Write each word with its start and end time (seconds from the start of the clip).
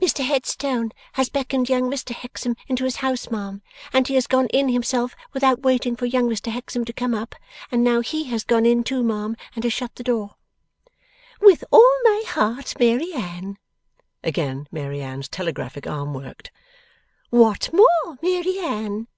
'Mr 0.00 0.24
Headstone 0.24 0.90
has 1.20 1.28
beckoned 1.28 1.68
young 1.68 1.82
Mr 1.90 2.14
Hexam 2.14 2.56
into 2.66 2.84
his 2.84 2.96
house, 3.04 3.30
ma'am, 3.30 3.60
and 3.92 4.08
he 4.08 4.14
has 4.14 4.26
gone 4.26 4.46
in 4.46 4.70
himself 4.70 5.14
without 5.34 5.60
waiting 5.60 5.96
for 5.96 6.06
young 6.06 6.30
Mr 6.30 6.50
Hexam 6.50 6.86
to 6.86 6.94
come 6.94 7.12
up, 7.12 7.34
and 7.70 7.84
now 7.84 8.00
HE 8.00 8.24
has 8.30 8.42
gone 8.42 8.64
in 8.64 8.84
too, 8.84 9.02
ma'am, 9.02 9.36
and 9.54 9.64
has 9.64 9.72
shut 9.74 9.96
the 9.96 10.02
door.' 10.02 10.36
'With 11.42 11.62
all 11.70 11.94
my 12.04 12.22
heart, 12.24 12.72
Mary 12.80 13.12
Anne.' 13.12 13.58
Again 14.24 14.66
Mary 14.72 15.02
Anne's 15.02 15.28
telegraphic 15.28 15.86
arm 15.86 16.14
worked. 16.14 16.50
'What 17.28 17.68
more, 17.70 18.16
Mary 18.22 18.58
Anne? 18.60 19.08